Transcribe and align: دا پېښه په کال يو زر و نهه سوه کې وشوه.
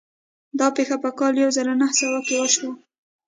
دا 0.59 0.67
پېښه 0.75 0.97
په 1.03 1.09
کال 1.19 1.33
يو 1.41 1.49
زر 1.55 1.65
و 1.71 1.77
نهه 1.81 1.93
سوه 1.99 2.19
کې 2.27 2.35
وشوه. 2.41 2.71